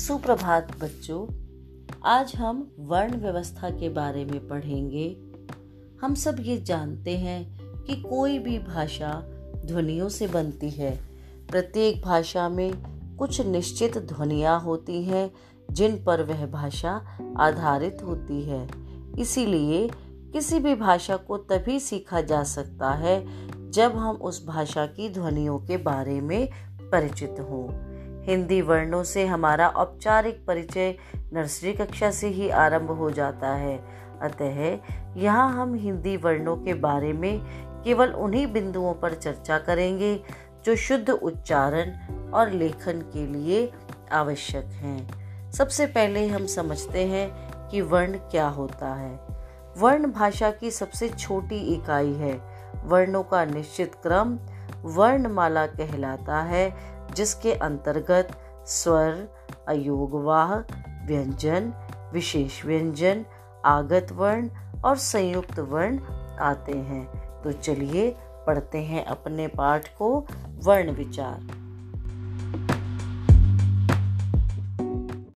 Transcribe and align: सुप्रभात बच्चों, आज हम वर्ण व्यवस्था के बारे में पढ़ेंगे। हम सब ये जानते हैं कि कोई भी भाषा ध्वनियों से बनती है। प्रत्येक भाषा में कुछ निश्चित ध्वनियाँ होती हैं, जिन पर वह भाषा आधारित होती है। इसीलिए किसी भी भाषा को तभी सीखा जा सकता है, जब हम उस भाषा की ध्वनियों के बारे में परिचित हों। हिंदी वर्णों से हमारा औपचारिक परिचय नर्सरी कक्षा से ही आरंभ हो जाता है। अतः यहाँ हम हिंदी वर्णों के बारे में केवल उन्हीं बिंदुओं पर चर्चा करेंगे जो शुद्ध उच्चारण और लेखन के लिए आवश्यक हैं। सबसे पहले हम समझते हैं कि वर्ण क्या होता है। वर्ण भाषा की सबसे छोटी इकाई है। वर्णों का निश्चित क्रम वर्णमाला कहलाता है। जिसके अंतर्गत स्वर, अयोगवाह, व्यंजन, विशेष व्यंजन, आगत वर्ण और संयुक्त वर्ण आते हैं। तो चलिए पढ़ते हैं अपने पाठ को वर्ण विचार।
सुप्रभात 0.00 0.80
बच्चों, 0.80 1.26
आज 2.04 2.36
हम 2.36 2.72
वर्ण 2.78 3.16
व्यवस्था 3.16 3.70
के 3.70 3.88
बारे 3.88 4.24
में 4.24 4.48
पढ़ेंगे। 4.48 5.16
हम 6.02 6.14
सब 6.14 6.36
ये 6.40 6.58
जानते 6.58 7.18
हैं 7.18 7.58
कि 7.82 7.96
कोई 7.96 8.38
भी 8.38 8.58
भाषा 8.58 9.22
ध्वनियों 9.66 10.08
से 10.08 10.26
बनती 10.26 10.70
है। 10.70 11.00
प्रत्येक 11.50 12.02
भाषा 12.02 12.48
में 12.48 12.72
कुछ 13.16 13.40
निश्चित 13.40 13.98
ध्वनियाँ 13.98 14.60
होती 14.60 15.04
हैं, 15.04 15.30
जिन 15.70 16.04
पर 16.04 16.22
वह 16.22 16.46
भाषा 16.46 17.18
आधारित 17.36 17.98
होती 18.02 18.42
है। 18.42 18.68
इसीलिए 19.18 19.90
किसी 20.32 20.58
भी 20.58 20.74
भाषा 20.74 21.16
को 21.16 21.36
तभी 21.36 21.80
सीखा 21.80 22.20
जा 22.20 22.42
सकता 22.42 22.90
है, 22.90 23.26
जब 23.70 23.92
हम 23.92 24.16
उस 24.16 24.46
भाषा 24.46 24.86
की 24.86 25.08
ध्वनियों 25.08 25.58
के 25.58 25.76
बारे 25.76 26.20
में 26.20 26.48
परिचित 26.90 27.36
हों। 27.40 27.89
हिंदी 28.24 28.62
वर्णों 28.62 29.04
से 29.04 29.26
हमारा 29.26 29.68
औपचारिक 29.68 30.46
परिचय 30.46 30.94
नर्सरी 31.32 31.72
कक्षा 31.72 32.10
से 32.10 32.28
ही 32.28 32.48
आरंभ 32.50 32.90
हो 32.90 33.10
जाता 33.10 33.48
है। 33.48 33.84
अतः 34.22 34.78
यहाँ 35.16 35.52
हम 35.52 35.74
हिंदी 35.74 36.16
वर्णों 36.16 36.56
के 36.56 36.74
बारे 36.74 37.12
में 37.12 37.40
केवल 37.84 38.12
उन्हीं 38.12 38.52
बिंदुओं 38.52 38.94
पर 38.94 39.14
चर्चा 39.14 39.58
करेंगे 39.58 40.22
जो 40.64 40.76
शुद्ध 40.76 41.10
उच्चारण 41.10 41.96
और 42.30 42.50
लेखन 42.50 43.00
के 43.00 43.26
लिए 43.26 43.72
आवश्यक 44.12 44.64
हैं। 44.64 45.20
सबसे 45.52 45.86
पहले 45.86 46.28
हम 46.28 46.46
समझते 46.46 47.04
हैं 47.04 47.50
कि 47.68 47.80
वर्ण 47.80 48.12
क्या 48.12 48.48
होता 48.48 48.94
है। 48.94 49.20
वर्ण 49.78 50.12
भाषा 50.12 50.50
की 50.50 50.70
सबसे 50.70 51.08
छोटी 51.08 51.58
इकाई 51.74 52.12
है। 52.12 52.40
वर्णों 52.84 53.22
का 53.22 53.44
निश्चित 53.44 53.94
क्रम 53.94 54.38
वर्णमाला 54.82 55.66
कहलाता 55.66 56.42
है। 56.42 56.70
जिसके 57.14 57.52
अंतर्गत 57.52 58.28
स्वर, 58.66 59.28
अयोगवाह, 59.68 60.54
व्यंजन, 61.06 61.72
विशेष 62.12 62.64
व्यंजन, 62.64 63.24
आगत 63.64 64.06
वर्ण 64.12 64.50
और 64.84 64.96
संयुक्त 64.96 65.58
वर्ण 65.58 65.98
आते 66.40 66.72
हैं। 66.72 67.06
तो 67.42 67.52
चलिए 67.52 68.16
पढ़ते 68.46 68.78
हैं 68.78 69.04
अपने 69.04 69.46
पाठ 69.46 69.88
को 69.88 70.26
वर्ण 70.64 70.90
विचार। 70.90 71.59